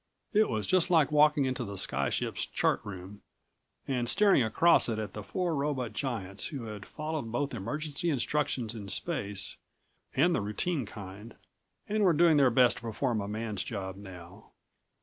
It 0.33 0.49
was 0.49 0.65
just 0.65 0.89
like 0.89 1.11
walking 1.11 1.45
into 1.45 1.63
the 1.63 1.77
sky 1.77 2.09
ship's 2.09 2.47
chart 2.47 2.83
room 2.83 3.21
and 3.87 4.09
staring 4.09 4.41
across 4.41 4.89
it 4.89 4.97
at 4.97 5.13
the 5.13 5.21
four 5.21 5.53
robot 5.55 5.93
giants 5.93 6.47
who 6.47 6.63
had 6.63 6.87
followed 6.87 7.31
both 7.31 7.53
emergency 7.53 8.09
instructions 8.09 8.73
in 8.73 8.89
space 8.89 9.57
and 10.15 10.33
the 10.33 10.41
routine 10.41 10.87
kind 10.87 11.35
and 11.87 12.03
were 12.03 12.13
doing 12.13 12.37
their 12.37 12.49
best 12.49 12.77
to 12.77 12.81
perform 12.81 13.21
a 13.21 13.27
man's 13.27 13.63
job 13.63 13.95
now. 13.95 14.45